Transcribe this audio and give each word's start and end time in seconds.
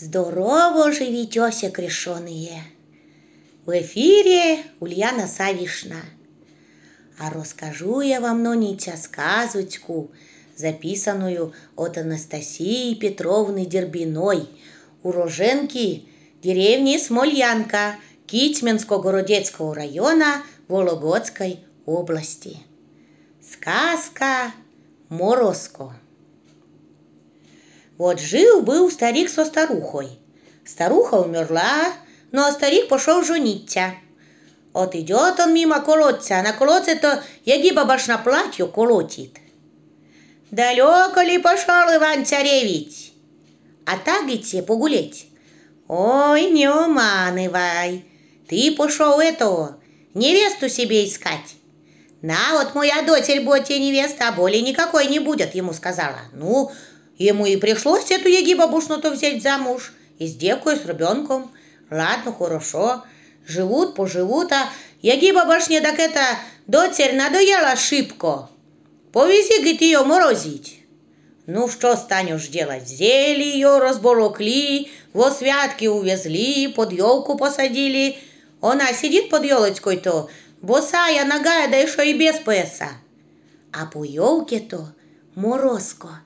Здорово 0.00 0.92
живитеся, 0.92 1.70
крещеные! 1.70 2.62
В 3.66 3.76
эфире 3.80 4.62
Ульяна 4.78 5.26
Савишна. 5.26 6.02
А 7.18 7.30
расскажу 7.30 8.00
я 8.00 8.20
вам 8.20 8.44
нониця 8.44 8.96
сказочку, 8.96 10.12
записанную 10.56 11.52
от 11.74 11.98
Анастасии 11.98 12.94
Петровны 12.94 13.66
Дербиной, 13.66 14.48
уроженки 15.02 16.04
деревни 16.42 16.96
Смольянка 16.96 17.96
Китьменско-Городецкого 18.28 19.74
района 19.74 20.44
Вологодской 20.68 21.58
области. 21.86 22.58
Сказка 23.42 24.52
Морозко. 25.08 25.92
Вот 27.98 28.20
жил-был 28.20 28.90
старик 28.92 29.28
со 29.28 29.44
старухой. 29.44 30.08
Старуха 30.64 31.16
умерла, 31.16 31.92
но 32.30 32.50
старик 32.52 32.88
пошел 32.88 33.24
жениться. 33.24 33.94
Вот 34.72 34.94
идет 34.94 35.40
он 35.40 35.52
мимо 35.52 35.80
колодца, 35.80 36.38
а 36.38 36.42
на 36.42 36.52
колодце-то 36.52 37.24
ягиба 37.44 37.84
баш 37.84 38.06
на 38.06 38.18
платью 38.18 38.68
колотит. 38.68 39.38
Далеко 40.52 41.20
ли 41.22 41.38
пошел 41.38 41.96
Иван-царевич? 41.96 43.12
А 43.84 43.98
так 43.98 44.28
идти 44.28 44.62
погулять? 44.62 45.26
Ой, 45.88 46.50
не 46.50 46.68
уманывай, 46.68 48.04
ты 48.48 48.72
пошел 48.76 49.18
этого, 49.18 49.80
невесту 50.14 50.68
себе 50.68 51.08
искать. 51.08 51.56
На, 52.20 52.52
вот 52.52 52.74
моя 52.74 53.02
дочь 53.02 53.26
тебе 53.26 53.78
невеста, 53.78 54.28
а 54.28 54.32
более 54.32 54.62
никакой 54.62 55.06
не 55.06 55.18
будет, 55.18 55.54
ему 55.54 55.72
сказала. 55.72 56.20
Ну, 56.32 56.70
Ему 57.18 57.46
и 57.46 57.56
пришлось 57.56 58.10
эту 58.10 58.28
еги 58.28 58.54
бабушну-то 58.54 59.10
взять 59.10 59.42
замуж. 59.42 59.92
И 60.18 60.26
с 60.26 60.34
девкой, 60.34 60.76
с 60.76 60.84
ребенком. 60.84 61.50
Ладно, 61.90 62.32
хорошо. 62.32 63.02
Живут, 63.46 63.94
поживут, 63.94 64.52
а 64.52 64.68
яги 65.02 65.32
бабашне 65.32 65.80
так 65.80 65.98
это 65.98 66.20
дочерь 66.66 67.16
надоела 67.16 67.76
шибко. 67.76 68.48
Повези, 69.12 69.58
говорит, 69.58 69.80
ее 69.80 70.02
морозить. 70.04 70.80
Ну, 71.46 71.68
что 71.68 71.96
станешь 71.96 72.48
делать? 72.48 72.84
Взяли 72.84 73.42
ее, 73.42 73.78
разболокли, 73.78 74.90
во 75.14 75.30
святки 75.30 75.86
увезли, 75.86 76.68
под 76.68 76.92
елку 76.92 77.38
посадили. 77.38 78.18
Она 78.60 78.92
сидит 78.92 79.30
под 79.30 79.44
елочкой-то, 79.44 80.28
босая, 80.60 81.24
ногая, 81.24 81.70
да 81.70 81.78
еще 81.78 82.10
и 82.10 82.18
без 82.18 82.38
пояса. 82.40 82.88
А 83.72 83.86
по 83.86 84.04
елке-то 84.04 84.92
морозко. 85.34 86.20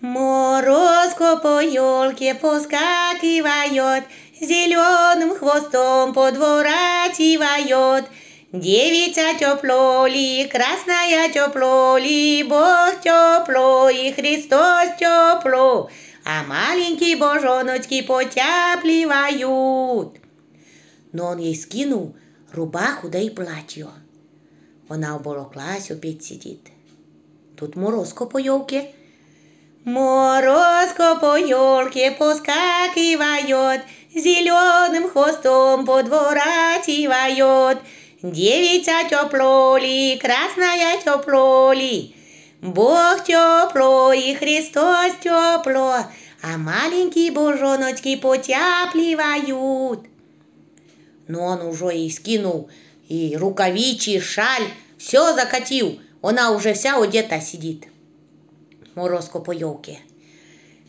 Морозко 0.00 1.36
по 1.36 1.60
елке 1.60 2.34
поскакивает, 2.34 4.04
Зеленым 4.40 5.36
хвостом 5.36 6.14
подворачивает. 6.14 8.06
Девица 8.50 9.34
тепло 9.38 10.06
ли, 10.06 10.46
красная 10.46 11.28
тепло 11.28 11.98
ли, 11.98 12.42
Бог 12.44 13.02
тепло 13.02 13.90
и 13.90 14.10
Христос 14.12 14.96
тепло, 14.98 15.90
А 16.24 16.44
маленькие 16.44 17.18
божоночки 17.18 18.00
потяпливают. 18.00 20.18
Но 21.12 21.26
он 21.26 21.38
ей 21.38 21.54
скинул 21.54 22.16
рубаху 22.50 23.10
да 23.10 23.18
и 23.18 23.28
платье. 23.28 23.88
Она 24.88 25.16
оболоклась, 25.16 25.90
опять 25.90 26.24
сидит. 26.24 26.70
Тут 27.58 27.76
морозко 27.76 28.24
по 28.24 28.38
елке– 28.38 28.92
Морозко 29.84 31.16
по 31.20 31.36
елке 31.38 32.10
поскакивает, 32.10 33.82
Зеленым 34.14 35.08
хвостом 35.08 35.86
подворачивает. 35.86 37.78
Девица 38.22 38.92
тепло 39.08 39.78
ли, 39.78 40.18
красная 40.18 40.98
тепло 40.98 41.72
ли, 41.72 42.14
Бог 42.60 43.24
тепло 43.24 44.12
и 44.12 44.34
Христос 44.34 45.12
тепло, 45.22 46.04
А 46.42 46.58
маленькие 46.58 47.32
божоночки 47.32 48.16
потяпливают. 48.16 50.00
Но 51.26 51.42
он 51.42 51.62
уже 51.62 51.96
и 51.96 52.10
скинул, 52.10 52.68
и 53.08 53.34
рукавичи, 53.38 54.20
шаль, 54.20 54.68
все 54.98 55.32
закатил, 55.32 55.98
она 56.20 56.50
уже 56.50 56.74
вся 56.74 57.00
одета 57.02 57.40
сидит. 57.40 57.86
Морозко 58.96 59.38
по 59.38 59.52
елке. 59.52 60.00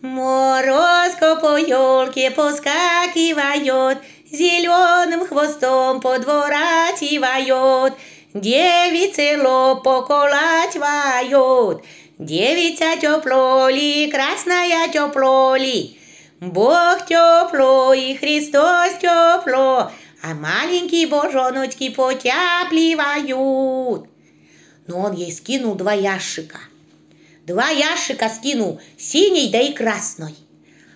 Морозко 0.00 1.36
по 1.36 1.58
елке 1.58 2.30
поскакивает, 2.30 3.98
Зеленым 4.30 5.26
хвостом 5.26 6.00
подворачивает, 6.00 7.92
Девицы 8.32 9.36
лоб 9.42 9.82
поколачивают, 9.82 11.84
Девица 12.18 12.96
тепло 12.98 13.68
ли, 13.68 14.10
красная 14.10 14.88
тепло 14.88 15.54
ли, 15.56 16.00
Бог 16.40 17.04
тепло 17.06 17.92
и 17.92 18.14
Христос 18.14 18.94
тепло, 19.02 19.90
А 20.22 20.34
маленькие 20.34 21.08
божоночки 21.08 21.90
потяпливают. 21.90 24.06
Но 24.86 24.98
он 24.98 25.12
ей 25.12 25.30
скинул 25.30 25.74
два 25.74 25.92
ящика– 25.92 26.58
Два 27.46 27.70
ящика 27.70 28.28
скинул, 28.28 28.80
синий 28.96 29.50
да 29.50 29.60
и 29.60 29.72
красный. 29.72 30.34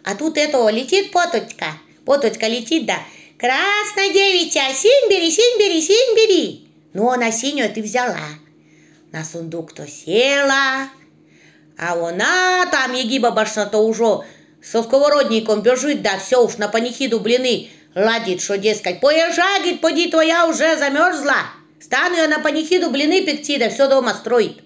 А 0.05 0.15
тут 0.15 0.39
этого 0.39 0.69
летит 0.69 1.11
поточка. 1.11 1.67
Поточка 2.05 2.47
летит, 2.47 2.87
да. 2.87 2.99
Красная 3.37 4.13
девичья, 4.13 4.73
синь 4.73 5.11
бери, 5.11 5.31
синь 5.31 5.59
бери, 5.59 5.83
синь 5.83 6.17
бери. 6.17 6.69
Ну, 6.93 7.11
она 7.11 7.33
синюю 7.33 7.73
ты 7.73 7.83
взяла. 7.83 8.29
На 9.11 9.25
сундук-то 9.25 9.89
села. 9.89 10.89
А 11.77 12.09
она 12.09 12.67
там, 12.71 12.95
егиба 12.95 13.33
башна-то 13.33 13.79
уже 13.79 14.25
со 14.63 14.83
сковородником 14.83 15.63
бежит, 15.63 16.03
да 16.03 16.19
все 16.19 16.43
уж 16.43 16.57
на 16.57 16.69
панихиду 16.69 17.21
блины 17.21 17.69
ладит, 17.95 18.41
что, 18.41 18.57
дескать, 18.57 19.01
поезжай, 19.01 19.61
говорит, 19.61 19.81
поди 19.81 20.11
твоя 20.11 20.47
уже 20.47 20.77
замерзла. 20.77 21.37
Стану 21.81 22.17
я 22.17 22.29
на 22.29 22.39
панихиду 22.39 22.91
блины 22.91 23.25
пекти, 23.27 23.59
да 23.59 23.69
все 23.69 23.89
дома 23.89 24.15
строит. 24.15 24.63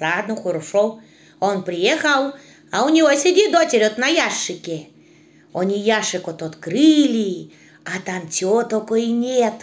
Ладно, 0.00 0.36
хорошо. 0.36 1.00
Он 1.40 1.62
приехал, 1.62 2.32
а 2.70 2.84
у 2.84 2.88
него 2.88 3.12
сидит 3.14 3.52
дочерь 3.52 3.90
на 3.96 4.08
ящике. 4.08 4.88
Они 5.52 5.78
ящик 5.78 6.26
вот 6.26 6.42
открыли, 6.42 7.52
а 7.84 8.00
там 8.04 8.28
теток 8.28 8.90
и 8.92 9.06
нет. 9.06 9.54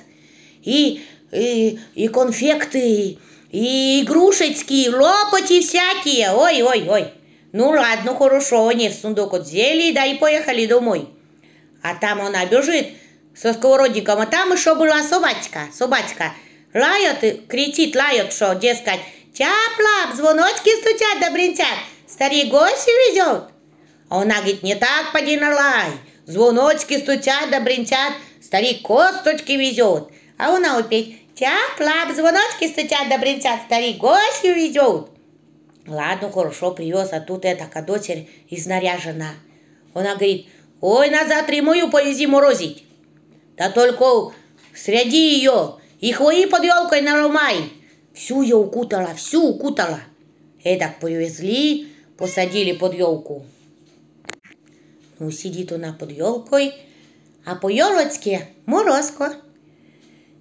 И, 0.63 1.03
и, 1.31 1.79
и 1.95 2.07
конфекты, 2.07 3.17
и 3.51 4.01
игрушечки, 4.03 4.89
лопати 4.89 5.61
всякие. 5.61 6.31
Ой-ой-ой. 6.31 7.13
Ну 7.51 7.69
ладно, 7.69 8.15
хорошо, 8.15 8.69
они 8.69 8.89
в 8.89 8.93
сундук 8.93 9.33
вот 9.33 9.41
взяли, 9.41 9.91
да 9.91 10.05
и 10.05 10.17
поехали 10.17 10.65
домой. 10.65 11.09
А 11.83 11.95
там 11.95 12.21
она 12.21 12.45
бежит 12.45 12.87
со 13.35 13.53
сковородником, 13.53 14.19
а 14.19 14.25
там 14.25 14.53
еще 14.53 14.75
была 14.75 15.03
собачка, 15.03 15.67
собачка. 15.73 16.33
Лает, 16.73 17.47
кричит, 17.47 17.95
лает, 17.95 18.31
что, 18.31 18.53
дескать, 18.55 19.01
Тяп-лап, 19.33 20.15
звоночки 20.15 20.69
стучат 20.81 21.19
да 21.21 21.31
бренчат. 21.31 21.77
Старик 22.05 22.49
гостю 22.49 22.91
везет. 22.91 23.43
А 24.09 24.21
она 24.21 24.35
говорит, 24.35 24.61
не 24.61 24.75
так, 24.75 25.13
поди 25.13 25.37
налай. 25.37 25.91
Звоночки 26.25 26.99
стучат 26.99 27.49
да 27.49 27.61
бренчат. 27.61 28.13
Старик 28.41 28.81
косточки 28.81 29.53
везет. 29.53 30.09
А 30.37 30.55
она 30.55 30.77
опять, 30.77 31.33
тяп-лап, 31.35 32.13
звоночки 32.13 32.67
стучат 32.67 33.07
да 33.09 33.17
бренчат. 33.17 33.61
Старик 33.67 33.97
гостю 33.97 34.49
везет. 34.49 35.07
Ладно, 35.87 36.29
хорошо, 36.29 36.71
привез, 36.71 37.13
а 37.13 37.21
тут 37.21 37.45
эта 37.45 37.69
дочерь 37.81 38.29
изнаряжена. 38.49 39.29
Она 39.93 40.15
говорит, 40.15 40.47
ой, 40.81 41.09
на 41.09 41.25
завтра 41.25 41.55
и 41.55 41.61
мою 41.61 41.89
повези 41.89 42.27
морозить. 42.27 42.83
Да 43.55 43.69
только 43.69 44.33
среди 44.75 45.35
ее 45.35 45.75
и 46.01 46.11
хвои 46.11 46.45
под 46.45 46.65
елкой 46.65 47.01
наломай. 47.01 47.71
Всю 48.13 48.41
ее 48.41 48.57
укутала, 48.57 49.13
всю 49.15 49.49
укутала. 49.49 50.01
Эдак 50.63 50.99
повезли, 50.99 51.87
посадили 52.17 52.73
под 52.73 52.93
елку. 52.93 53.45
Ну, 55.19 55.31
сидит 55.31 55.71
она 55.71 55.93
под 55.93 56.11
елкой, 56.11 56.73
а 57.45 57.55
по 57.55 57.69
елочке 57.69 58.49
морозко. 58.65 59.35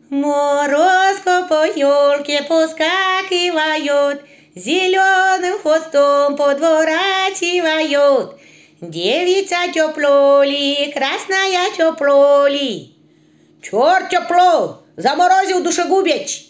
Морозко 0.08 1.46
по 1.48 1.64
елке 1.66 2.42
поскакивает, 2.42 4.22
Зеленым 4.56 5.60
хвостом 5.60 6.36
подворачивает. 6.36 8.30
Девица 8.80 9.72
тепло 9.72 10.42
ли, 10.42 10.90
красная 10.92 11.70
тепло 11.76 12.48
ли? 12.48 12.96
Черт 13.62 14.10
тепло, 14.10 14.82
заморозил 14.96 15.62
душегубич 15.62 16.49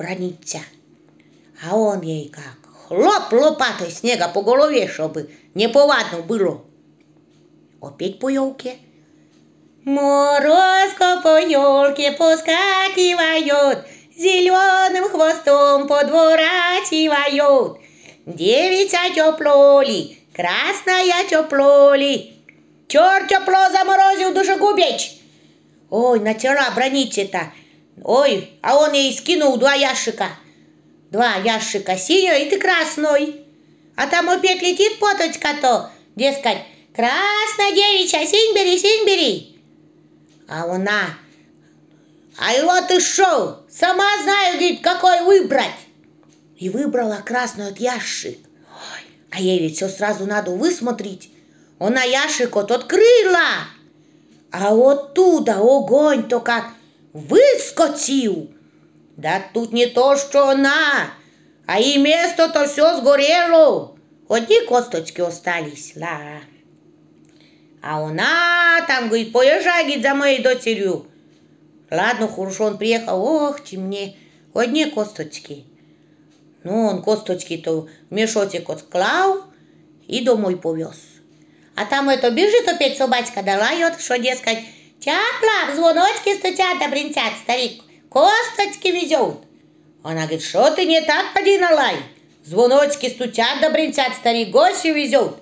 брониться. 0.00 0.60
А 1.62 1.76
он 1.76 2.00
ей 2.00 2.30
как 2.30 2.56
хлоп 2.88 3.30
лопатой 3.32 3.90
снега 3.90 4.28
по 4.28 4.40
голове, 4.40 4.88
чтобы 4.88 5.28
неповадно 5.54 6.22
было. 6.22 6.64
Опять 7.82 8.18
по 8.18 8.30
елке. 8.30 8.78
Морозко 9.84 11.20
по 11.22 11.38
елке 11.38 12.12
поскакивает, 12.12 13.84
Зеленым 14.16 15.10
хвостом 15.10 15.86
подворачивает. 15.86 17.78
Девица 18.24 18.98
тепло 19.14 19.82
ли, 19.82 20.18
красная 20.34 21.28
тепло 21.28 21.94
ли, 21.94 22.36
Черт 22.88 23.28
тепло 23.28 23.70
заморозил 23.70 24.32
душегубеч. 24.32 25.18
Ой, 25.90 26.20
начала 26.20 26.70
брониться-то. 26.74 27.52
Ой, 28.02 28.58
а 28.62 28.76
он 28.78 28.92
ей 28.92 29.16
скинул 29.16 29.56
два 29.56 29.74
ящика. 29.74 30.28
Два 31.10 31.36
ящика 31.36 31.96
синий 31.96 32.46
и 32.46 32.50
ты 32.50 32.58
красной. 32.58 33.44
А 33.96 34.06
там 34.06 34.30
опять 34.30 34.62
летит 34.62 34.98
поточка-то, 34.98 35.90
дескать, 36.16 36.58
красная 36.94 37.72
девичья, 37.72 38.24
синь 38.26 38.54
бери, 38.54 38.78
синь 38.78 39.06
бери. 39.06 39.60
А 40.48 40.64
она, 40.64 41.18
а 42.38 42.54
его 42.54 42.80
ты 42.88 43.00
шел, 43.00 43.58
сама 43.68 44.08
знаю, 44.22 44.58
говорит, 44.58 44.80
какой 44.80 45.22
выбрать. 45.24 45.66
И 46.56 46.70
выбрала 46.70 47.16
красную 47.24 47.70
от 47.70 47.78
ящик. 47.78 48.38
Ой, 48.38 49.04
а 49.30 49.40
ей 49.40 49.60
ведь 49.60 49.76
все 49.76 49.88
сразу 49.88 50.24
надо 50.24 50.52
высмотреть. 50.52 51.30
Она 51.78 52.02
ящик 52.02 52.56
от 52.56 52.70
открыла. 52.70 53.66
А 54.52 54.74
оттуда 54.74 55.58
огонь-то 55.58 56.40
как 56.40 56.70
выскочил. 57.12 58.50
Да 59.16 59.42
тут 59.52 59.72
не 59.72 59.86
то, 59.86 60.16
что 60.16 60.48
она, 60.48 61.10
а 61.66 61.78
и 61.80 61.98
место-то 61.98 62.66
все 62.66 62.96
сгорело. 62.96 63.96
Одни 64.28 64.60
косточки 64.66 65.20
остались, 65.20 65.94
ла. 65.96 66.40
А 67.82 68.02
она 68.02 68.84
там, 68.86 69.08
говорит, 69.08 69.32
поезжай, 69.32 69.84
говорит, 69.84 70.02
за 70.02 70.14
моей 70.14 70.42
дочерью. 70.42 71.06
Ладно, 71.90 72.28
хорошо, 72.28 72.66
он 72.66 72.78
приехал, 72.78 73.22
ох, 73.22 73.60
ты 73.60 73.78
мне, 73.78 74.16
одни 74.54 74.86
косточки. 74.86 75.64
Ну, 76.62 76.86
он 76.86 77.02
косточки-то 77.02 77.82
в 77.82 77.88
мешочек 78.10 78.68
отклал 78.68 79.44
и 80.06 80.24
домой 80.24 80.56
повез. 80.56 80.98
А 81.74 81.86
там 81.86 82.08
это 82.10 82.30
бежит 82.30 82.68
опять 82.68 82.98
собачка, 82.98 83.42
да 83.42 83.58
лает, 83.58 84.00
что, 84.00 84.18
дескать, 84.18 84.58
тяпла, 85.00 85.74
звоночки 85.74 86.36
стучат, 86.36 86.78
да 86.78 86.88
бринтят, 86.88 87.32
старик, 87.42 87.82
косточки 88.08 88.88
везет. 88.88 89.38
Она 90.02 90.22
говорит, 90.22 90.42
что 90.42 90.70
ты 90.70 90.84
не 90.86 91.00
так 91.00 91.34
поди 91.34 91.58
налай, 91.58 91.96
звоночки 92.44 93.08
стучат, 93.08 93.60
да 93.60 93.70
бринтят, 93.70 94.14
старик, 94.14 94.50
гости 94.50 94.88
везет. 94.88 95.36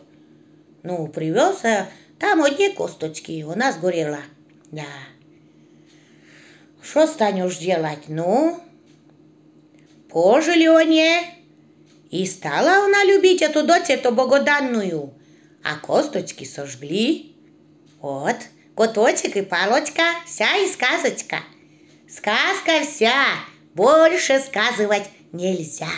Ну, 0.83 1.09
привез, 1.09 1.65
а 1.65 1.89
там 2.19 2.43
одни 2.43 2.71
косточки, 2.71 3.43
у 3.43 3.55
нас 3.55 3.79
горела, 3.79 4.21
да. 4.71 4.87
Что 6.83 7.07
станешь 7.07 7.59
делать, 7.59 8.09
ну? 8.09 8.61
Пожили 10.09 10.67
они, 10.67 11.19
и 12.11 12.25
стала 12.25 12.87
она 12.87 13.05
любить 13.05 13.43
эту 13.43 13.63
дочь, 13.63 13.91
эту 13.91 14.11
богоданную 14.11 15.13
а 15.69 15.77
косточки 15.77 16.45
сожгли. 16.45 17.37
Вот, 18.01 18.37
коточек 18.79 19.37
и 19.37 19.43
палочка, 19.43 20.05
вся 20.25 20.57
и 20.59 20.69
сказочка. 20.69 21.41
Сказка 22.09 22.87
вся, 22.87 23.25
больше 23.75 24.39
сказывать 24.39 25.11
нельзя. 25.33 25.91